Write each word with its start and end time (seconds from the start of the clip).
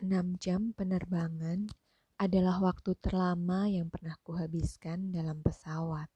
Enam 0.00 0.32
jam 0.40 0.72
penerbangan 0.72 1.68
adalah 2.16 2.56
waktu 2.56 2.96
terlama 3.04 3.68
yang 3.68 3.92
pernah 3.92 4.16
kuhabiskan 4.24 5.12
dalam 5.12 5.44
pesawat. 5.44 6.08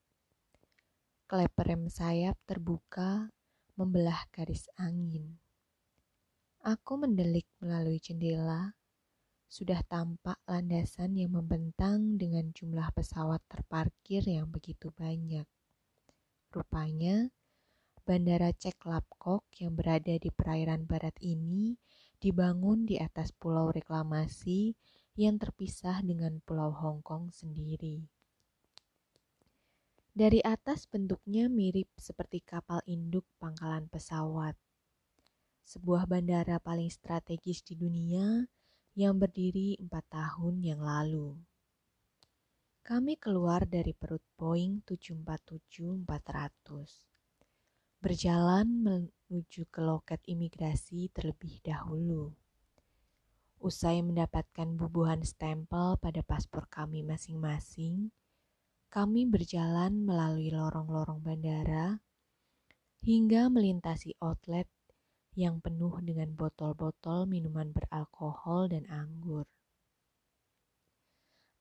Klep 1.29 1.53
rem 1.61 1.93
sayap 1.93 2.33
terbuka 2.49 3.29
membelah 3.77 4.25
garis 4.33 4.73
angin. 4.81 5.37
Aku 6.65 6.97
mendelik 6.97 7.45
melalui 7.61 8.01
jendela. 8.01 8.73
Sudah 9.52 9.85
tampak 9.85 10.41
landasan 10.48 11.21
yang 11.21 11.37
membentang 11.37 12.16
dengan 12.16 12.57
jumlah 12.57 12.89
pesawat 12.96 13.45
terparkir 13.53 14.25
yang 14.25 14.48
begitu 14.48 14.96
banyak. 14.96 15.45
Rupanya, 16.48 17.29
Bandara 18.01 18.48
Cek 18.48 18.80
Lapkok 18.89 19.45
yang 19.61 19.77
berada 19.77 20.16
di 20.16 20.32
perairan 20.32 20.89
barat 20.89 21.21
ini 21.21 21.77
dibangun 22.25 22.88
di 22.88 22.96
atas 22.96 23.36
pulau 23.36 23.68
reklamasi 23.68 24.73
yang 25.20 25.37
terpisah 25.37 26.01
dengan 26.01 26.41
pulau 26.41 26.73
Hong 26.73 27.05
Kong 27.05 27.28
sendiri. 27.28 28.01
Dari 30.16 30.41
atas 30.41 30.88
bentuknya 30.88 31.52
mirip 31.52 31.92
seperti 32.01 32.41
kapal 32.41 32.80
induk 32.88 33.29
pangkalan 33.37 33.92
pesawat. 33.92 34.56
Sebuah 35.68 36.09
bandara 36.09 36.56
paling 36.56 36.88
strategis 36.88 37.60
di 37.60 37.77
dunia 37.77 38.48
yang 38.96 39.20
berdiri 39.20 39.77
empat 39.77 40.09
tahun 40.09 40.65
yang 40.65 40.80
lalu. 40.80 41.37
Kami 42.80 43.20
keluar 43.20 43.68
dari 43.68 43.93
perut 43.93 44.24
Boeing 44.41 44.80
747-400 44.88 47.13
berjalan 48.05 48.69
menuju 48.85 49.65
ke 49.73 49.81
loket 49.81 50.21
imigrasi 50.29 51.09
terlebih 51.09 51.65
dahulu. 51.65 52.37
Usai 53.65 54.05
mendapatkan 54.05 54.77
bubuhan 54.77 55.25
stempel 55.25 55.96
pada 55.96 56.21
paspor 56.21 56.69
kami 56.69 57.01
masing-masing, 57.01 58.13
kami 58.93 59.24
berjalan 59.24 60.05
melalui 60.05 60.52
lorong-lorong 60.52 61.24
bandara 61.24 62.05
hingga 63.01 63.49
melintasi 63.49 64.12
outlet 64.21 64.69
yang 65.33 65.65
penuh 65.65 65.97
dengan 66.05 66.28
botol-botol 66.37 67.25
minuman 67.25 67.72
beralkohol 67.72 68.69
dan 68.69 68.84
anggur. 68.93 69.49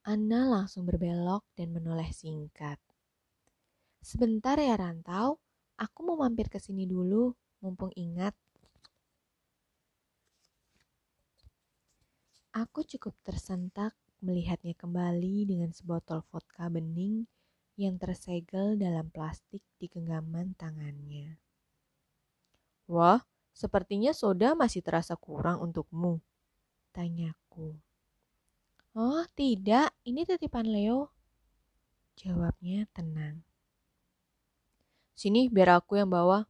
Anna 0.03 0.43
langsung 0.51 0.83
berbelok 0.83 1.47
dan 1.55 1.71
menoleh 1.71 2.11
singkat. 2.11 2.83
Sebentar 4.03 4.59
ya 4.59 4.75
Rantau, 4.75 5.42
Aku 5.77 6.05
mau 6.05 6.17
mampir 6.21 6.47
ke 6.53 6.61
sini 6.61 6.85
dulu, 6.85 7.33
mumpung 7.63 7.89
ingat. 7.97 8.37
Aku 12.53 12.85
cukup 12.85 13.17
tersentak 13.25 13.97
melihatnya 14.21 14.77
kembali 14.77 15.49
dengan 15.49 15.73
sebotol 15.73 16.21
vodka 16.29 16.69
bening 16.69 17.25
yang 17.75 17.97
tersegel 17.97 18.77
dalam 18.77 19.09
plastik 19.09 19.65
di 19.81 19.89
genggaman 19.89 20.53
tangannya. 20.53 21.41
Wah, 22.85 23.25
sepertinya 23.49 24.13
soda 24.13 24.53
masih 24.53 24.85
terasa 24.85 25.17
kurang 25.17 25.65
untukmu, 25.65 26.21
tanyaku. 26.93 27.73
Oh, 28.93 29.25
tidak, 29.33 29.89
ini 30.05 30.21
titipan 30.21 30.69
Leo. 30.69 31.09
Jawabnya 32.13 32.85
tenang. 32.93 33.41
Sini 35.13 35.45
biar 35.45 35.77
aku 35.77 36.01
yang 36.01 36.09
bawa. 36.09 36.41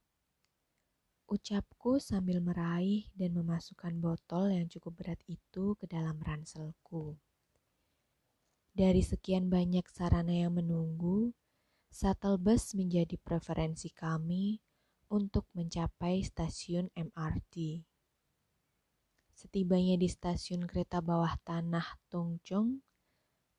Ucapku 1.28 2.00
sambil 2.00 2.40
meraih 2.40 3.12
dan 3.12 3.36
memasukkan 3.36 3.92
botol 4.00 4.56
yang 4.56 4.72
cukup 4.72 5.04
berat 5.04 5.20
itu 5.28 5.76
ke 5.76 5.84
dalam 5.84 6.16
ranselku. 6.24 7.20
Dari 8.72 9.04
sekian 9.04 9.52
banyak 9.52 9.84
sarana 9.92 10.32
yang 10.32 10.56
menunggu, 10.56 11.36
shuttle 11.92 12.40
bus 12.40 12.72
menjadi 12.74 13.20
preferensi 13.20 13.92
kami 13.92 14.64
untuk 15.12 15.46
mencapai 15.52 16.24
stasiun 16.24 16.88
MRT. 16.96 17.84
Setibanya 19.36 20.00
di 20.00 20.08
stasiun 20.08 20.64
kereta 20.64 21.04
bawah 21.04 21.36
tanah 21.44 22.00
Tongchong, 22.08 22.80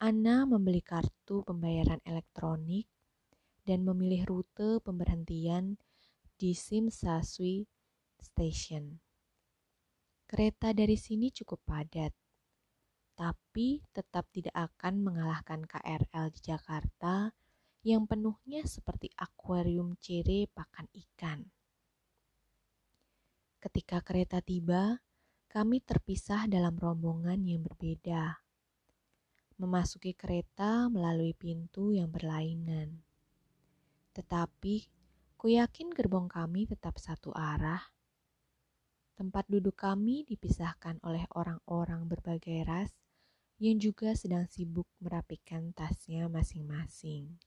Anna 0.00 0.48
membeli 0.48 0.80
kartu 0.80 1.44
pembayaran 1.44 2.00
elektronik 2.08 2.93
dan 3.64 3.84
memilih 3.84 4.28
rute 4.28 4.78
pemberhentian 4.84 5.80
di 6.36 6.52
Simsaswi 6.52 7.64
Station. 8.20 9.00
Kereta 10.28 10.76
dari 10.76 10.96
sini 10.96 11.32
cukup 11.32 11.64
padat, 11.64 12.12
tapi 13.14 13.80
tetap 13.94 14.28
tidak 14.34 14.56
akan 14.56 15.00
mengalahkan 15.00 15.64
KRL 15.64 16.32
di 16.34 16.40
Jakarta 16.44 17.32
yang 17.84 18.08
penuhnya 18.08 18.64
seperti 18.64 19.12
akuarium 19.20 19.94
cere 20.00 20.48
pakan 20.48 20.88
ikan. 20.92 21.44
Ketika 23.60 24.00
kereta 24.04 24.44
tiba, 24.44 25.00
kami 25.48 25.80
terpisah 25.80 26.50
dalam 26.50 26.74
rombongan 26.76 27.44
yang 27.46 27.62
berbeda. 27.62 28.42
Memasuki 29.56 30.12
kereta 30.18 30.90
melalui 30.90 31.30
pintu 31.32 31.94
yang 31.94 32.10
berlainan. 32.10 33.06
Tetapi, 34.14 34.74
ku 35.34 35.50
yakin 35.50 35.90
gerbong 35.90 36.30
kami 36.30 36.70
tetap 36.70 36.96
satu 37.02 37.34
arah. 37.34 37.82
Tempat 39.18 39.46
duduk 39.50 39.74
kami 39.74 40.22
dipisahkan 40.26 41.02
oleh 41.02 41.26
orang-orang 41.34 42.06
berbagai 42.06 42.62
ras 42.66 42.90
yang 43.62 43.78
juga 43.78 44.14
sedang 44.18 44.46
sibuk 44.50 44.86
merapikan 44.98 45.70
tasnya 45.70 46.26
masing-masing. 46.26 47.38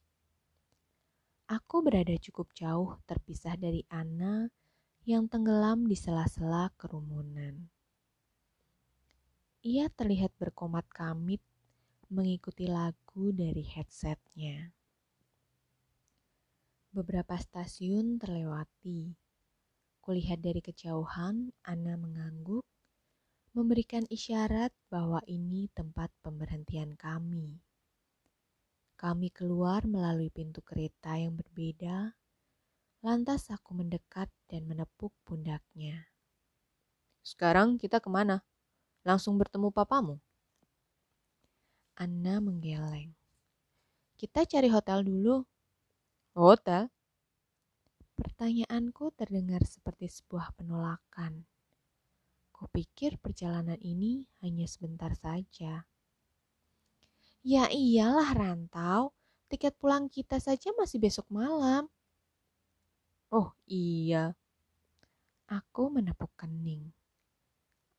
Aku 1.47 1.79
berada 1.79 2.11
cukup 2.19 2.51
jauh 2.51 2.99
terpisah 3.07 3.55
dari 3.55 3.84
Anna 3.88 4.51
yang 5.07 5.31
tenggelam 5.31 5.88
di 5.88 5.95
sela-sela 5.95 6.72
kerumunan. 6.75 7.72
Ia 9.63 9.88
terlihat 9.91 10.35
berkomat 10.35 10.88
kamit 10.91 11.39
mengikuti 12.11 12.67
lagu 12.67 13.31
dari 13.35 13.63
headsetnya. 13.63 14.76
Beberapa 16.97 17.38
stasiun 17.38 18.18
terlewati. 18.18 19.13
Kulihat 20.02 20.41
dari 20.41 20.66
kejauhan, 20.66 21.53
Ana 21.62 21.94
mengangguk, 21.94 22.66
memberikan 23.53 24.02
isyarat 24.09 24.74
bahwa 24.90 25.22
ini 25.30 25.69
tempat 25.78 26.09
pemberhentian 26.25 26.97
kami. 26.97 27.62
Kami 28.97 29.30
keluar 29.30 29.85
melalui 29.85 30.34
pintu 30.34 30.66
kereta 30.66 31.22
yang 31.22 31.38
berbeda, 31.38 32.18
lantas 33.06 33.53
aku 33.53 33.78
mendekat 33.78 34.34
dan 34.50 34.66
menepuk 34.66 35.14
pundaknya. 35.22 36.09
Sekarang 37.22 37.78
kita 37.78 38.02
ke 38.02 38.09
mana? 38.09 38.41
Langsung 39.06 39.38
bertemu 39.38 39.69
papamu? 39.69 40.18
Anna 41.94 42.41
menggeleng. 42.41 43.14
Kita 44.18 44.50
cari 44.50 44.66
hotel 44.74 45.06
dulu, 45.06 45.46
Hotel? 46.37 46.85
Pertanyaanku 48.13 49.09
terdengar 49.17 49.65
seperti 49.65 50.05
sebuah 50.05 50.53
penolakan. 50.53 51.49
Kupikir 52.53 53.17
perjalanan 53.17 53.81
ini 53.81 54.21
hanya 54.45 54.69
sebentar 54.69 55.17
saja. 55.17 55.81
Ya 57.41 57.65
iyalah 57.73 58.37
rantau, 58.37 59.17
tiket 59.49 59.81
pulang 59.81 60.13
kita 60.13 60.37
saja 60.37 60.69
masih 60.77 61.01
besok 61.01 61.25
malam. 61.33 61.89
Oh 63.33 63.57
iya. 63.65 64.37
Aku 65.49 65.89
menepuk 65.89 66.29
kening. 66.37 66.93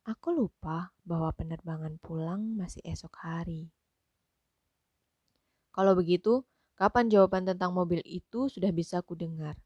Aku 0.06 0.30
lupa 0.30 0.94
bahwa 1.02 1.34
penerbangan 1.34 1.98
pulang 1.98 2.54
masih 2.54 2.86
esok 2.86 3.18
hari. 3.18 3.66
Kalau 5.74 5.98
begitu, 5.98 6.46
Kapan 6.78 7.10
jawaban 7.10 7.42
tentang 7.42 7.74
mobil 7.74 7.98
itu 8.06 8.46
sudah 8.46 8.70
bisa 8.70 9.02
ku 9.02 9.18
dengar? 9.18 9.58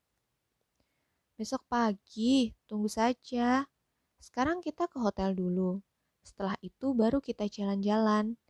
Besok 1.37 1.61
pagi, 1.69 2.57
tunggu 2.65 2.89
saja. 2.89 3.69
Sekarang 4.17 4.65
kita 4.65 4.89
ke 4.89 4.97
hotel 4.97 5.37
dulu. 5.37 5.85
Setelah 6.25 6.57
itu 6.65 6.97
baru 6.97 7.21
kita 7.21 7.53
jalan-jalan. 7.53 8.41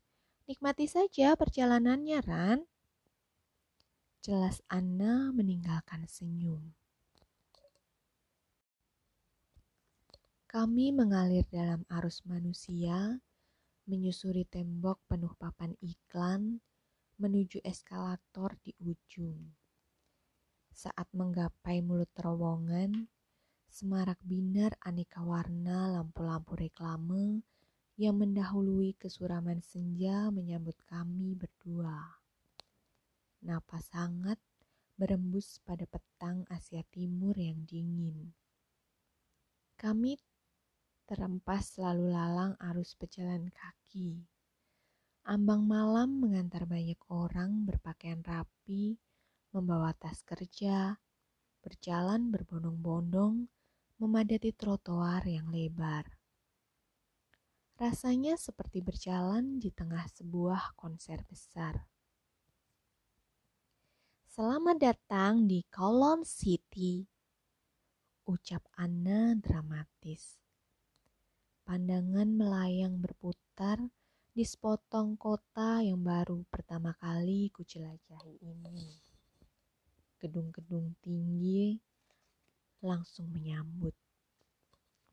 Nikmati 0.47 0.87
saja 0.87 1.35
perjalanannya, 1.35 2.23
Ran. 2.23 2.63
Jelas 4.23 4.63
Anna 4.71 5.35
meninggalkan 5.35 6.07
senyum. 6.07 6.63
Kami 10.47 10.95
mengalir 10.95 11.43
dalam 11.51 11.83
arus 11.91 12.23
manusia, 12.31 13.19
menyusuri 13.91 14.47
tembok 14.47 15.03
penuh 15.11 15.35
papan 15.35 15.75
iklan, 15.83 16.63
menuju 17.23 17.63
eskalator 17.63 18.59
di 18.67 18.75
ujung. 18.83 19.55
Saat 20.75 21.07
menggapai 21.15 21.79
mulut 21.79 22.11
terowongan, 22.11 23.07
semarak 23.71 24.19
binar 24.27 24.75
aneka 24.83 25.23
warna 25.23 25.95
lampu-lampu 25.95 26.59
reklame 26.59 27.47
yang 27.95 28.19
mendahului 28.19 28.99
kesuraman 28.99 29.63
senja 29.63 30.35
menyambut 30.35 30.75
kami 30.91 31.39
berdua. 31.39 32.19
Napas 33.47 33.87
hangat 33.95 34.43
berembus 34.99 35.63
pada 35.63 35.87
petang 35.87 36.43
Asia 36.51 36.83
Timur 36.91 37.39
yang 37.39 37.63
dingin. 37.63 38.35
Kami 39.79 40.19
terempas 41.07 41.79
lalu 41.79 42.11
lalang 42.11 42.55
arus 42.59 42.95
pejalan 42.99 43.51
kaki. 43.51 44.25
Ambang 45.23 45.71
malam 45.71 46.19
mengantar 46.19 46.67
banyak 46.67 46.99
orang 47.07 47.63
berpakaian 47.63 48.27
rapi, 48.27 48.99
membawa 49.55 49.95
tas 49.95 50.19
kerja, 50.27 50.99
berjalan 51.63 52.35
berbondong-bondong, 52.35 53.47
memadati 54.03 54.51
trotoar 54.51 55.23
yang 55.31 55.47
lebar. 55.55 56.19
Rasanya 57.79 58.35
seperti 58.35 58.83
berjalan 58.83 59.63
di 59.63 59.71
tengah 59.71 60.03
sebuah 60.11 60.75
konser 60.75 61.23
besar. 61.31 61.87
Selamat 64.27 64.75
datang 64.83 65.47
di 65.47 65.63
Kowloon 65.71 66.27
City, 66.27 67.07
ucap 68.27 68.67
Anna 68.75 69.39
dramatis. 69.39 70.43
Pandangan 71.63 72.27
melayang 72.27 72.99
berputar 72.99 74.02
di 74.33 74.49
sepotong 74.49 75.21
kota 75.21 75.85
yang 75.85 76.01
baru 76.01 76.41
pertama 76.49 76.97
kali 76.97 77.53
kucelajahi 77.53 78.41
ini. 78.41 78.97
Gedung-gedung 80.17 80.97
tinggi 81.05 81.77
langsung 82.81 83.29
menyambut 83.29 83.93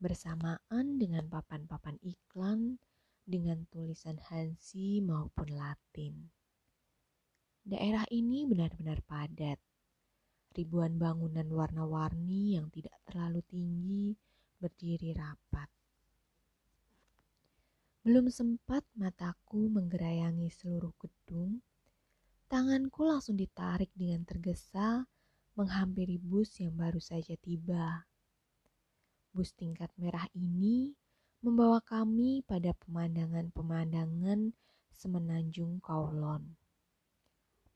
bersamaan 0.00 0.96
dengan 0.96 1.28
papan-papan 1.28 2.00
iklan 2.00 2.80
dengan 3.28 3.68
tulisan 3.68 4.16
Hansi 4.32 5.04
maupun 5.04 5.52
Latin. 5.52 6.32
Daerah 7.60 8.08
ini 8.08 8.48
benar-benar 8.48 9.04
padat. 9.04 9.60
Ribuan 10.56 10.96
bangunan 10.96 11.46
warna-warni 11.52 12.56
yang 12.56 12.72
tidak 12.72 12.96
terlalu 13.04 13.44
tinggi 13.44 14.16
berdiri 14.56 15.12
rapat. 15.12 15.68
Belum 18.00 18.32
sempat 18.32 18.80
mataku 18.96 19.68
menggerayangi 19.68 20.48
seluruh 20.48 20.96
gedung, 20.96 21.60
tanganku 22.48 23.04
langsung 23.04 23.36
ditarik 23.36 23.92
dengan 23.92 24.24
tergesa 24.24 25.04
menghampiri 25.52 26.16
bus 26.16 26.64
yang 26.64 26.80
baru 26.80 26.96
saja 26.96 27.36
tiba. 27.36 28.08
Bus 29.36 29.52
tingkat 29.52 29.92
merah 30.00 30.24
ini 30.32 30.96
membawa 31.44 31.84
kami 31.84 32.40
pada 32.40 32.72
pemandangan-pemandangan 32.72 34.56
semenanjung 34.96 35.84
Kowloon. 35.84 36.56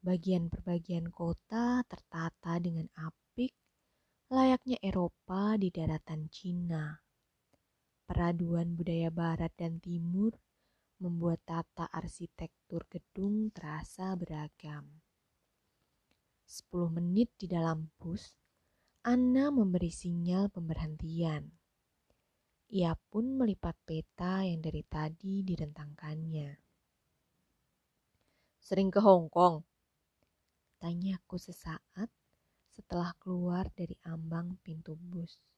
Bagian 0.01 0.49
perbagian 0.49 1.13
kota 1.13 1.85
tertata 1.85 2.57
dengan 2.65 2.89
apik, 2.97 3.53
layaknya 4.33 4.81
Eropa 4.81 5.61
di 5.61 5.69
daratan 5.69 6.33
Cina. 6.33 7.04
Peraduan 8.05 8.77
budaya 8.77 9.09
barat 9.09 9.49
dan 9.57 9.81
timur 9.81 10.37
membuat 11.01 11.41
tata 11.49 11.89
arsitektur 11.89 12.85
gedung 12.93 13.49
terasa 13.49 14.13
beragam. 14.13 15.01
Sepuluh 16.45 16.93
menit 16.93 17.33
di 17.41 17.49
dalam 17.49 17.89
bus, 17.97 18.37
Anna 19.09 19.49
memberi 19.49 19.89
sinyal 19.89 20.53
pemberhentian. 20.53 21.49
Ia 22.73 22.93
pun 23.09 23.41
melipat 23.41 23.77
peta 23.89 24.45
yang 24.45 24.61
dari 24.61 24.85
tadi 24.85 25.41
direntangkannya. 25.41 26.51
Sering 28.61 28.93
ke 28.93 29.01
Hong 29.01 29.33
Kong? 29.33 29.65
Tanyaku 30.81 31.41
sesaat 31.41 32.13
setelah 32.69 33.17
keluar 33.17 33.69
dari 33.73 33.97
ambang 34.05 34.61
pintu 34.61 34.97
bus. 34.97 35.54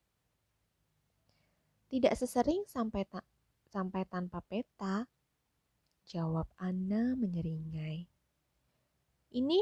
Tidak 1.87 2.15
sesering 2.15 2.67
sampai 2.67 3.06
ta 3.06 3.23
sampai 3.67 4.03
tanpa 4.06 4.43
peta, 4.43 5.06
jawab 6.06 6.50
Anna 6.59 7.15
menyeringai. 7.15 8.06
Ini 9.37 9.61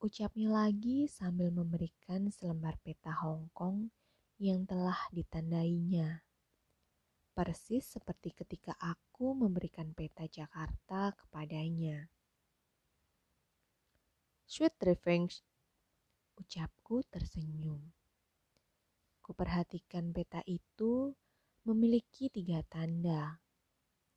Ucapnya 0.00 0.48
lagi 0.48 1.04
sambil 1.12 1.52
memberikan 1.52 2.32
selembar 2.32 2.80
peta 2.80 3.12
Hong 3.20 3.52
Kong 3.52 3.92
yang 4.40 4.64
telah 4.64 4.96
ditandainya. 5.12 6.24
Persis 7.36 7.84
seperti 7.84 8.32
ketika 8.32 8.72
aku 8.80 9.36
memberikan 9.36 9.92
peta 9.92 10.24
Jakarta 10.24 11.12
kepadanya. 11.12 12.08
Sweet 14.48 14.72
revenge, 14.80 15.44
ucapku 16.40 17.04
tersenyum. 17.12 17.92
Kuperhatikan 19.30 20.10
peta 20.10 20.42
itu 20.42 21.14
memiliki 21.62 22.26
tiga 22.34 22.66
tanda. 22.66 23.38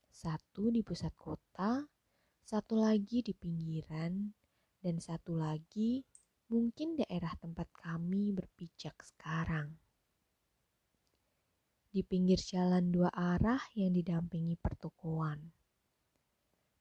Satu 0.10 0.74
di 0.74 0.81
pusat 0.81 1.13
kota, 1.13 1.86
satu 2.42 2.81
lagi 2.81 3.21
di 3.21 3.30
pinggiran, 3.38 4.33
dan 4.81 4.98
satu 4.98 5.38
lagi 5.38 6.01
mungkin 6.50 6.98
daerah 6.98 7.30
tempat 7.38 7.69
kami 7.77 8.33
berpijak 8.33 8.98
sekarang. 9.06 9.77
Di 11.94 12.01
pinggir 12.01 12.42
jalan 12.42 12.89
dua 12.89 13.13
arah 13.13 13.62
yang 13.77 13.94
didampingi 13.94 14.57
pertokoan. 14.57 15.38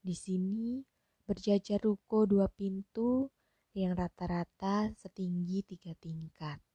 Di 0.00 0.16
sini 0.16 0.80
berjajar 1.28 1.84
ruko 1.84 2.24
dua 2.24 2.48
pintu 2.48 3.28
yang 3.76 3.92
rata-rata 3.92 4.88
setinggi 4.96 5.68
tiga 5.68 5.92
tingkat. 6.00 6.71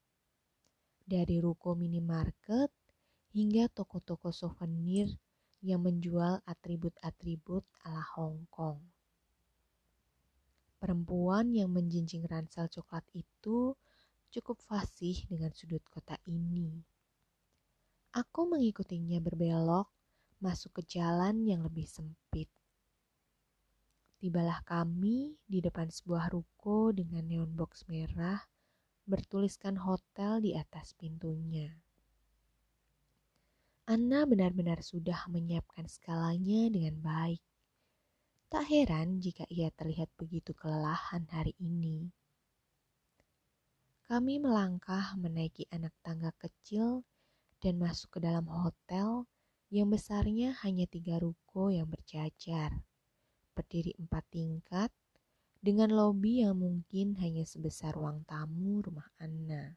Dari 1.08 1.40
ruko 1.40 1.72
minimarket 1.72 2.68
hingga 3.32 3.72
toko-toko 3.72 4.36
souvenir 4.36 5.08
yang 5.64 5.80
menjual 5.88 6.44
atribut-atribut 6.44 7.64
ala 7.88 8.04
Hong 8.20 8.44
Kong. 8.52 8.84
Perempuan 10.84 11.56
yang 11.56 11.72
menjinjing 11.72 12.28
ransel 12.28 12.68
coklat 12.68 13.08
itu 13.16 13.72
cukup 14.36 14.60
fasih 14.68 15.24
dengan 15.32 15.56
sudut 15.56 15.82
kota 15.88 16.20
ini. 16.28 16.84
Aku 18.12 18.44
mengikutinya 18.44 19.24
berbelok 19.24 19.88
masuk 20.44 20.84
ke 20.84 21.00
jalan 21.00 21.48
yang 21.48 21.64
lebih 21.64 21.88
sempit. 21.88 22.52
Tibalah 24.20 24.60
kami 24.68 25.40
di 25.48 25.64
depan 25.64 25.88
sebuah 25.88 26.36
ruko 26.36 26.92
dengan 26.92 27.24
neon 27.24 27.56
box 27.56 27.88
merah 27.88 28.44
bertuliskan 29.08 29.80
hotel 29.80 30.44
di 30.44 30.52
atas 30.52 30.92
pintunya. 31.00 31.72
Anna 33.88 34.28
benar-benar 34.28 34.84
sudah 34.84 35.32
menyiapkan 35.32 35.88
skalanya 35.88 36.68
dengan 36.68 37.00
baik. 37.00 37.40
Tak 38.52 38.68
heran 38.68 39.24
jika 39.24 39.48
ia 39.48 39.72
terlihat 39.72 40.12
begitu 40.20 40.52
kelelahan 40.52 41.24
hari 41.32 41.56
ini. 41.64 42.12
Kami 44.04 44.44
melangkah 44.44 45.16
menaiki 45.16 45.72
anak 45.72 45.96
tangga 46.04 46.36
kecil 46.36 47.08
dan 47.64 47.80
masuk 47.80 48.20
ke 48.20 48.20
dalam 48.20 48.48
hotel 48.52 49.24
yang 49.72 49.88
besarnya 49.88 50.56
hanya 50.64 50.84
tiga 50.88 51.20
ruko 51.20 51.72
yang 51.72 51.88
berjajar, 51.88 52.72
berdiri 53.52 53.96
empat 54.00 54.24
tingkat, 54.32 54.92
dengan 55.68 55.92
lobi 55.92 56.48
yang 56.48 56.64
mungkin 56.64 57.20
hanya 57.20 57.44
sebesar 57.44 57.92
ruang 57.92 58.24
tamu 58.24 58.80
rumah 58.80 59.12
Anna. 59.20 59.76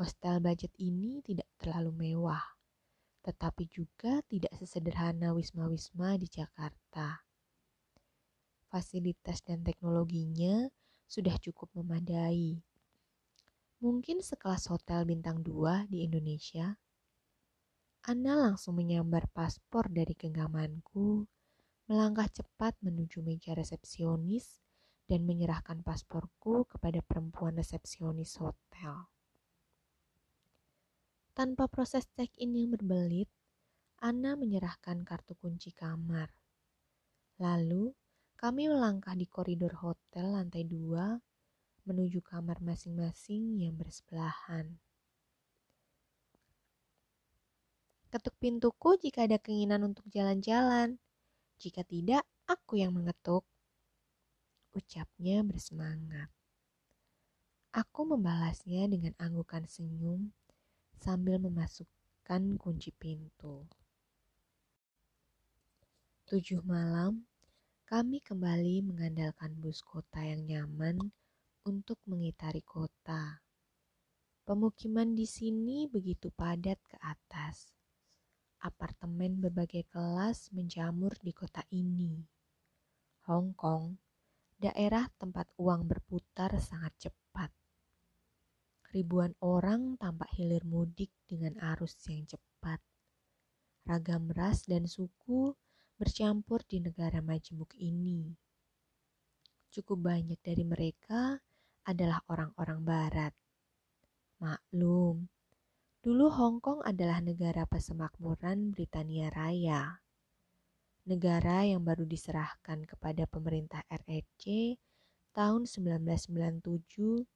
Hostel 0.00 0.40
budget 0.40 0.72
ini 0.80 1.20
tidak 1.20 1.44
terlalu 1.60 1.92
mewah, 1.92 2.40
tetapi 3.20 3.68
juga 3.68 4.24
tidak 4.24 4.56
sesederhana 4.56 5.36
wisma-wisma 5.36 6.16
di 6.16 6.32
Jakarta. 6.32 7.28
Fasilitas 8.72 9.44
dan 9.44 9.60
teknologinya 9.60 10.64
sudah 11.04 11.36
cukup 11.36 11.68
memadai. 11.76 12.64
Mungkin 13.84 14.24
sekelas 14.24 14.72
hotel 14.72 15.04
bintang 15.04 15.44
2 15.44 15.92
di 15.92 16.08
Indonesia. 16.08 16.80
Anna 18.08 18.48
langsung 18.48 18.80
menyambar 18.80 19.28
paspor 19.28 19.92
dari 19.92 20.16
genggamanku, 20.16 21.28
melangkah 21.86 22.26
cepat 22.26 22.74
menuju 22.82 23.22
meja 23.22 23.54
resepsionis 23.54 24.58
dan 25.06 25.22
menyerahkan 25.22 25.86
pasporku 25.86 26.66
kepada 26.66 26.98
perempuan 27.06 27.54
resepsionis 27.54 28.34
hotel. 28.42 29.06
Tanpa 31.30 31.70
proses 31.70 32.08
check-in 32.18 32.58
yang 32.58 32.74
berbelit, 32.74 33.30
Anna 34.02 34.34
menyerahkan 34.34 35.06
kartu 35.06 35.38
kunci 35.38 35.70
kamar. 35.70 36.32
Lalu, 37.38 37.94
kami 38.34 38.66
melangkah 38.66 39.14
di 39.14 39.28
koridor 39.28 39.78
hotel 39.78 40.36
lantai 40.36 40.66
dua 40.66 41.16
menuju 41.86 42.18
kamar 42.20 42.58
masing-masing 42.60 43.62
yang 43.62 43.78
bersebelahan. 43.78 44.76
Ketuk 48.10 48.34
pintuku 48.42 48.98
jika 48.98 49.28
ada 49.28 49.38
keinginan 49.38 49.86
untuk 49.86 50.08
jalan-jalan. 50.10 50.98
Jika 51.56 51.80
tidak, 51.88 52.24
aku 52.44 52.80
yang 52.80 52.92
mengetuk. 52.92 53.44
Ucapnya 54.76 55.40
bersemangat. 55.40 56.28
Aku 57.72 58.08
membalasnya 58.08 58.88
dengan 58.88 59.12
anggukan 59.16 59.64
senyum 59.64 60.32
sambil 61.00 61.36
memasukkan 61.40 62.56
kunci 62.60 62.92
pintu. 62.92 63.68
Tujuh 66.26 66.64
malam, 66.64 67.28
kami 67.86 68.18
kembali 68.18 68.82
mengandalkan 68.82 69.54
bus 69.62 69.78
kota 69.84 70.18
yang 70.24 70.42
nyaman 70.42 71.12
untuk 71.62 72.02
mengitari 72.08 72.64
kota. 72.64 73.44
Pemukiman 74.42 75.14
di 75.14 75.22
sini 75.22 75.86
begitu 75.86 76.34
padat 76.34 76.82
ke 76.82 76.98
atas. 76.98 77.75
Apartemen 78.62 79.42
berbagai 79.42 79.84
kelas 79.90 80.52
menjamur 80.54 81.12
di 81.20 81.32
kota 81.34 81.60
ini. 81.74 82.24
Hong 83.28 83.52
Kong, 83.52 83.98
daerah 84.56 85.10
tempat 85.18 85.50
uang 85.60 85.84
berputar 85.84 86.56
sangat 86.56 86.94
cepat 86.96 87.50
ribuan 88.96 89.36
orang 89.44 90.00
tampak 90.00 90.32
hilir 90.40 90.64
mudik 90.64 91.12
dengan 91.28 91.52
arus 91.76 92.00
yang 92.08 92.24
cepat. 92.24 92.80
Ragam 93.84 94.32
ras 94.32 94.64
dan 94.64 94.88
suku 94.88 95.52
bercampur 96.00 96.64
di 96.64 96.80
negara 96.80 97.20
majemuk 97.20 97.76
ini. 97.76 98.32
Cukup 99.68 100.00
banyak 100.00 100.40
dari 100.40 100.64
mereka 100.64 101.36
adalah 101.84 102.24
orang-orang 102.32 102.80
barat. 102.88 103.32
Maklum, 104.40 105.28
dulu 106.06 106.30
Hong 106.30 106.62
Kong 106.62 106.86
adalah 106.86 107.18
negara 107.18 107.66
persemakmuran 107.66 108.70
Britania 108.70 109.26
Raya. 109.26 110.06
Negara 111.02 111.66
yang 111.66 111.82
baru 111.82 112.06
diserahkan 112.06 112.86
kepada 112.86 113.26
pemerintah 113.26 113.82
RRC 113.90 114.78
tahun 115.34 115.66
1997 115.66 117.26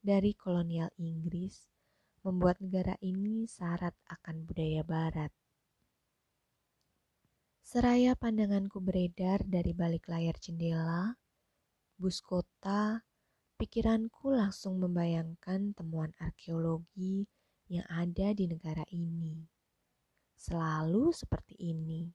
dari 0.00 0.32
kolonial 0.32 0.88
Inggris 0.96 1.68
membuat 2.24 2.56
negara 2.64 2.96
ini 3.04 3.44
syarat 3.44 3.92
akan 4.08 4.48
budaya 4.48 4.80
barat. 4.80 5.28
Seraya 7.60 8.16
pandanganku 8.16 8.80
beredar 8.80 9.44
dari 9.44 9.76
balik 9.76 10.08
layar 10.08 10.40
jendela, 10.40 11.20
bus 12.00 12.24
kota, 12.24 13.04
pikiranku 13.60 14.32
langsung 14.32 14.80
membayangkan 14.80 15.76
temuan 15.76 16.16
arkeologi 16.16 17.28
yang 17.66 17.86
ada 17.90 18.32
di 18.32 18.46
negara 18.46 18.82
ini. 18.94 19.46
Selalu 20.36 21.10
seperti 21.10 21.54
ini. 21.58 22.06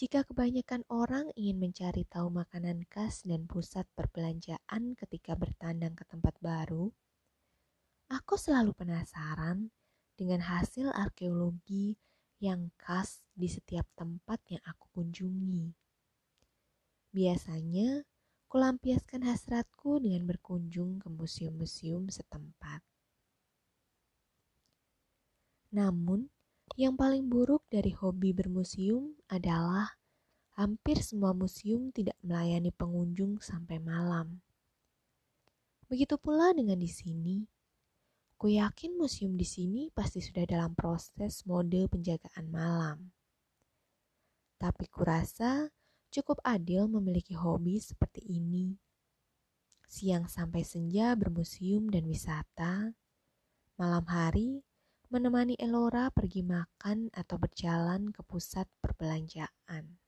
Jika 0.00 0.24
kebanyakan 0.24 0.88
orang 0.88 1.28
ingin 1.36 1.60
mencari 1.60 2.08
tahu 2.08 2.32
makanan 2.32 2.88
khas 2.88 3.20
dan 3.20 3.44
pusat 3.44 3.84
perbelanjaan 3.92 4.96
ketika 4.96 5.36
bertandang 5.36 5.92
ke 5.92 6.08
tempat 6.08 6.32
baru, 6.40 6.88
aku 8.08 8.34
selalu 8.40 8.72
penasaran 8.72 9.68
dengan 10.16 10.40
hasil 10.40 10.88
arkeologi 10.96 12.00
yang 12.40 12.72
khas 12.80 13.20
di 13.36 13.44
setiap 13.52 13.84
tempat 13.92 14.40
yang 14.48 14.64
aku 14.64 14.88
kunjungi. 14.96 15.76
Biasanya, 17.12 18.00
kulampiaskan 18.48 19.28
hasratku 19.28 20.00
dengan 20.00 20.24
berkunjung 20.24 21.04
ke 21.04 21.12
museum-museum 21.12 22.08
setempat. 22.08 22.80
Namun, 25.70 26.26
yang 26.74 26.98
paling 26.98 27.30
buruk 27.30 27.62
dari 27.70 27.94
hobi 27.94 28.34
bermuseum 28.34 29.14
adalah 29.30 29.98
hampir 30.58 30.98
semua 30.98 31.30
museum 31.30 31.94
tidak 31.94 32.18
melayani 32.26 32.74
pengunjung 32.74 33.38
sampai 33.38 33.78
malam. 33.78 34.42
Begitu 35.86 36.18
pula 36.18 36.50
dengan 36.54 36.78
di 36.78 36.90
sini. 36.90 37.42
Ku 38.40 38.48
yakin 38.48 38.96
museum 38.96 39.36
di 39.36 39.44
sini 39.44 39.92
pasti 39.92 40.18
sudah 40.22 40.48
dalam 40.48 40.72
proses 40.72 41.44
mode 41.44 41.86
penjagaan 41.92 42.46
malam. 42.48 43.12
Tapi 44.56 44.88
kurasa 44.88 45.68
cukup 46.08 46.40
adil 46.42 46.88
memiliki 46.88 47.36
hobi 47.36 47.78
seperti 47.78 48.24
ini. 48.26 48.74
Siang 49.84 50.30
sampai 50.30 50.62
senja 50.62 51.12
bermuseum 51.18 51.90
dan 51.90 52.06
wisata, 52.06 52.94
malam 53.74 54.04
hari 54.06 54.62
menemani 55.10 55.58
Elora 55.58 56.06
pergi 56.14 56.46
makan 56.46 57.10
atau 57.10 57.34
berjalan 57.34 58.14
ke 58.14 58.22
pusat 58.22 58.70
perbelanjaan. 58.78 59.98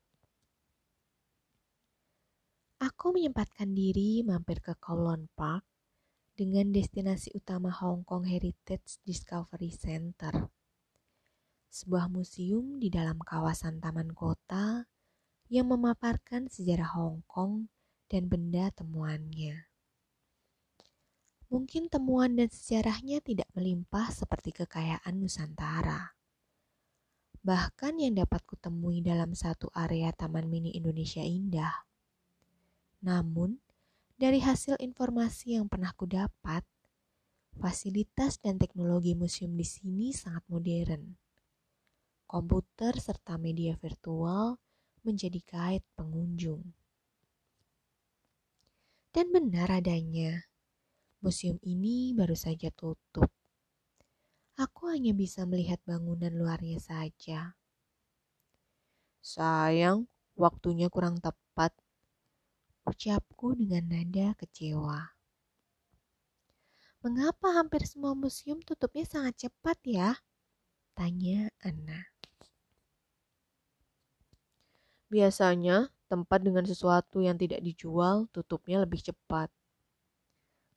Aku 2.78 3.10
menyempatkan 3.10 3.74
diri 3.74 4.22
mampir 4.22 4.62
ke 4.62 4.78
Kowloon 4.78 5.26
Park 5.34 5.66
dengan 6.38 6.70
destinasi 6.70 7.34
utama 7.34 7.74
Hong 7.74 8.06
Kong 8.06 8.30
Heritage 8.30 9.02
Discovery 9.02 9.74
Center. 9.74 10.50
Sebuah 11.66 12.06
museum 12.06 12.78
di 12.78 12.86
dalam 12.86 13.18
kawasan 13.18 13.82
taman 13.82 14.14
kota 14.14 14.86
yang 15.50 15.66
memaparkan 15.66 16.46
sejarah 16.46 16.94
Hong 16.94 17.26
Kong 17.26 17.66
dan 18.06 18.30
benda 18.30 18.70
temuannya. 18.70 19.71
Mungkin 21.52 21.92
temuan 21.92 22.32
dan 22.40 22.48
sejarahnya 22.48 23.20
tidak 23.20 23.44
melimpah 23.52 24.08
seperti 24.08 24.56
kekayaan 24.56 25.20
Nusantara. 25.20 26.16
Bahkan 27.44 28.00
yang 28.00 28.16
dapat 28.16 28.40
kutemui 28.48 29.04
dalam 29.04 29.36
satu 29.36 29.68
area 29.76 30.16
Taman 30.16 30.48
Mini 30.48 30.72
Indonesia 30.72 31.20
Indah. 31.20 31.84
Namun, 33.04 33.60
dari 34.16 34.40
hasil 34.40 34.80
informasi 34.80 35.60
yang 35.60 35.68
pernah 35.68 35.92
kudapat, 35.92 36.64
fasilitas 37.60 38.40
dan 38.40 38.56
teknologi 38.56 39.12
museum 39.12 39.52
di 39.52 39.68
sini 39.68 40.16
sangat 40.16 40.48
modern. 40.48 41.20
Komputer 42.24 42.96
serta 42.96 43.36
media 43.36 43.76
virtual 43.76 44.56
menjadi 45.04 45.36
guide 45.44 45.84
pengunjung. 46.00 46.64
Dan 49.12 49.28
benar 49.28 49.68
adanya, 49.68 50.48
Museum 51.22 51.54
ini 51.62 52.10
baru 52.18 52.34
saja 52.34 52.66
tutup. 52.74 53.30
Aku 54.58 54.90
hanya 54.90 55.14
bisa 55.14 55.46
melihat 55.46 55.78
bangunan 55.86 56.34
luarnya 56.34 56.82
saja. 56.82 57.54
Sayang, 59.22 60.10
waktunya 60.34 60.90
kurang 60.90 61.22
tepat. 61.22 61.70
Ucapku 62.82 63.54
dengan 63.54 63.86
nada 63.86 64.34
kecewa. 64.34 65.14
Mengapa 67.06 67.54
hampir 67.54 67.86
semua 67.86 68.18
museum 68.18 68.58
tutupnya 68.58 69.06
sangat 69.06 69.46
cepat 69.46 69.78
ya? 69.86 70.18
Tanya 70.98 71.54
Anna. 71.62 72.02
Biasanya, 75.06 75.86
tempat 76.10 76.42
dengan 76.42 76.66
sesuatu 76.66 77.22
yang 77.22 77.38
tidak 77.38 77.62
dijual 77.62 78.26
tutupnya 78.34 78.82
lebih 78.82 79.06
cepat. 79.06 79.54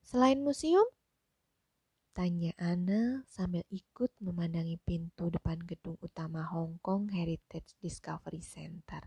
Selain 0.06 0.38
museum? 0.38 0.86
Tanya 2.14 2.54
Ana 2.62 3.26
sambil 3.26 3.66
ikut 3.74 4.14
memandangi 4.22 4.78
pintu 4.86 5.34
depan 5.34 5.58
gedung 5.66 5.98
utama 5.98 6.46
Hong 6.46 6.78
Kong 6.78 7.10
Heritage 7.10 7.74
Discovery 7.82 8.46
Center. 8.46 9.02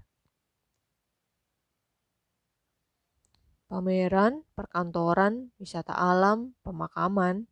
Pameran, 3.70 4.42
perkantoran, 4.58 5.54
wisata 5.62 5.94
alam, 5.94 6.58
pemakaman. 6.66 7.46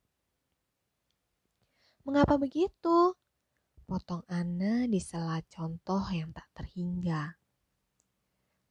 Mengapa 2.02 2.42
begitu? 2.42 3.14
Potong 3.86 4.26
Ana 4.26 4.90
di 4.90 4.98
sela 4.98 5.38
contoh 5.46 6.02
yang 6.10 6.34
tak 6.34 6.50
terhingga. 6.50 7.38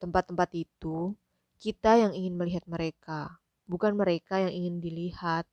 Tempat-tempat 0.04 0.52
itu, 0.52 1.16
kita 1.64 1.96
yang 1.96 2.12
ingin 2.12 2.36
melihat 2.36 2.68
mereka, 2.68 3.40
bukan 3.66 3.98
mereka 3.98 4.42
yang 4.42 4.54
ingin 4.54 4.78
dilihat. 4.82 5.46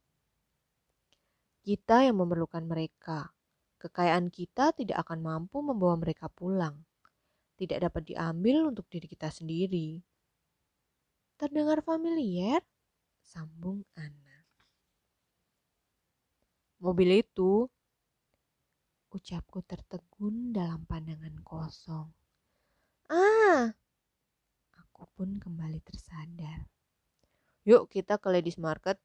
Kita 1.62 2.04
yang 2.04 2.20
memerlukan 2.20 2.64
mereka. 2.64 3.32
Kekayaan 3.80 4.30
kita 4.30 4.70
tidak 4.76 5.02
akan 5.06 5.22
mampu 5.22 5.58
membawa 5.58 5.98
mereka 5.98 6.30
pulang. 6.30 6.86
Tidak 7.58 7.78
dapat 7.82 8.14
diambil 8.14 8.70
untuk 8.70 8.86
diri 8.90 9.06
kita 9.10 9.30
sendiri. 9.30 9.98
Terdengar 11.38 11.82
familiar? 11.82 12.62
Sambung 13.22 13.82
Ana. 13.98 14.46
Mobil 16.82 17.22
itu, 17.22 17.70
ucapku 19.14 19.62
tertegun 19.62 20.50
dalam 20.50 20.82
pandangan 20.82 21.38
kosong. 21.46 22.10
Ah, 23.06 23.70
aku 24.74 25.06
pun 25.14 25.38
kembali 25.38 25.78
tersadar. 25.86 26.66
Yuk 27.62 27.86
kita 27.86 28.18
ke 28.18 28.26
Ladies 28.26 28.58
Market. 28.58 28.98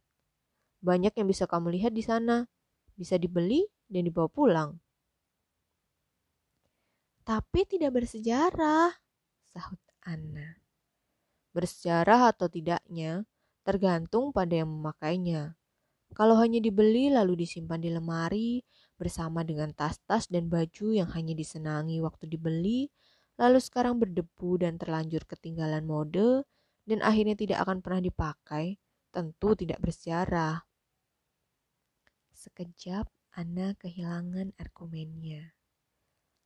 Banyak 0.82 1.14
yang 1.14 1.28
bisa 1.30 1.46
kamu 1.46 1.78
lihat 1.78 1.94
di 1.94 2.02
sana. 2.02 2.50
Bisa 2.98 3.22
dibeli 3.22 3.62
dan 3.86 4.10
dibawa 4.10 4.26
pulang. 4.26 4.70
Tapi 7.28 7.68
tidak 7.68 8.02
bersejarah, 8.02 8.90
sahut 9.52 9.84
Anna. 10.08 10.58
Bersejarah 11.52 12.32
atau 12.32 12.48
tidaknya 12.48 13.28
tergantung 13.68 14.32
pada 14.32 14.64
yang 14.64 14.72
memakainya. 14.72 15.60
Kalau 16.16 16.40
hanya 16.40 16.64
dibeli 16.64 17.12
lalu 17.12 17.44
disimpan 17.44 17.84
di 17.84 17.92
lemari 17.92 18.64
bersama 18.96 19.44
dengan 19.44 19.76
tas-tas 19.76 20.32
dan 20.32 20.48
baju 20.48 20.96
yang 20.96 21.12
hanya 21.12 21.36
disenangi 21.36 22.00
waktu 22.00 22.32
dibeli, 22.32 22.88
lalu 23.36 23.60
sekarang 23.60 24.00
berdebu 24.00 24.64
dan 24.64 24.80
terlanjur 24.80 25.28
ketinggalan 25.28 25.84
mode 25.84 26.48
dan 26.88 27.04
akhirnya 27.04 27.36
tidak 27.36 27.60
akan 27.68 27.84
pernah 27.84 28.00
dipakai, 28.00 28.80
tentu 29.12 29.60
tidak 29.60 29.84
bersejarah. 29.84 30.64
Sekejap 32.32 33.12
Anna 33.36 33.76
kehilangan 33.76 34.56
argumennya, 34.56 35.52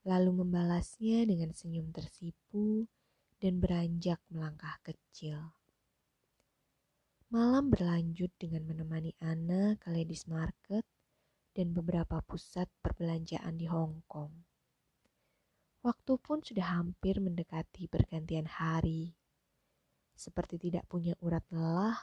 lalu 0.03 0.41
membalasnya 0.41 1.29
dengan 1.29 1.53
senyum 1.53 1.93
tersipu 1.93 2.89
dan 3.37 3.61
beranjak 3.61 4.17
melangkah 4.33 4.81
kecil. 4.81 5.53
Malam 7.31 7.71
berlanjut 7.71 8.33
dengan 8.35 8.67
menemani 8.67 9.15
Ana 9.23 9.79
ke 9.79 9.87
Ladies 9.87 10.27
Market 10.27 10.83
dan 11.55 11.71
beberapa 11.71 12.19
pusat 12.27 12.67
perbelanjaan 12.83 13.55
di 13.55 13.71
Hong 13.71 14.03
Kong. 14.09 14.33
Waktu 15.81 16.13
pun 16.19 16.43
sudah 16.43 16.77
hampir 16.77 17.23
mendekati 17.23 17.87
pergantian 17.87 18.45
hari. 18.45 19.20
Seperti 20.21 20.69
tidak 20.69 20.85
punya 20.85 21.17
urat 21.17 21.41
lelah, 21.49 21.97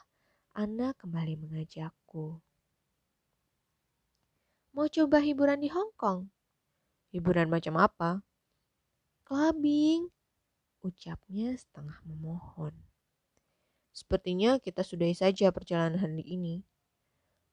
Ana 0.50 0.90
kembali 0.90 1.38
mengajakku. 1.38 2.42
Mau 4.74 4.86
coba 4.90 5.22
hiburan 5.22 5.62
di 5.62 5.70
Hong 5.70 5.94
Kong? 5.94 6.26
Hiburan 7.14 7.46
macam 7.46 7.78
apa? 7.78 8.26
Clubbing, 9.22 10.10
ucapnya 10.82 11.54
setengah 11.54 11.94
memohon. 12.02 12.74
Sepertinya 13.94 14.58
kita 14.58 14.82
sudahi 14.82 15.14
saja 15.14 15.54
perjalanan 15.54 16.02
hari 16.02 16.26
ini. 16.26 16.66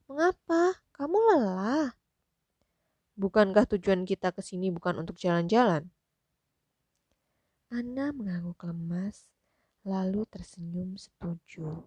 Mengapa? 0.10 0.82
Kamu 0.98 1.18
lelah? 1.30 1.94
Bukankah 3.14 3.70
tujuan 3.78 4.02
kita 4.02 4.34
ke 4.34 4.42
sini 4.42 4.74
bukan 4.74 4.98
untuk 4.98 5.14
jalan-jalan? 5.22 5.94
Anna 7.70 8.10
mengangguk 8.10 8.66
lemas, 8.66 9.30
lalu 9.86 10.26
tersenyum 10.26 10.98
setuju. 10.98 11.86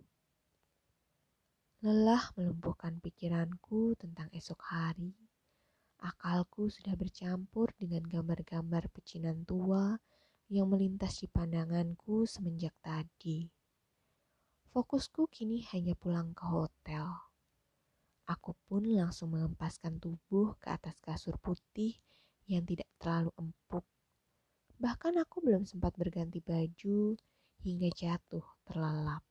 Lelah 1.83 2.31
melumpuhkan 2.39 3.03
pikiranku 3.03 3.99
tentang 3.99 4.31
esok 4.31 4.63
hari. 4.71 5.19
Akalku 5.99 6.71
sudah 6.71 6.95
bercampur 6.95 7.75
dengan 7.75 8.07
gambar-gambar 8.07 8.87
pecinan 8.95 9.43
tua 9.43 9.99
yang 10.47 10.71
melintas 10.71 11.19
di 11.19 11.27
pandanganku 11.27 12.23
semenjak 12.23 12.71
tadi. 12.79 13.51
Fokusku 14.71 15.27
kini 15.27 15.67
hanya 15.75 15.99
pulang 15.99 16.31
ke 16.39 16.47
hotel. 16.47 17.11
Aku 18.31 18.55
pun 18.71 18.87
langsung 18.87 19.35
mengempaskan 19.35 19.99
tubuh 19.99 20.55
ke 20.63 20.71
atas 20.71 20.95
kasur 21.03 21.35
putih 21.43 21.99
yang 22.47 22.63
tidak 22.63 22.87
terlalu 23.03 23.35
empuk. 23.43 23.83
Bahkan 24.79 25.19
aku 25.19 25.43
belum 25.43 25.67
sempat 25.67 25.99
berganti 25.99 26.39
baju 26.39 27.19
hingga 27.65 27.91
jatuh 28.01 28.47
terlelap. 28.67 29.28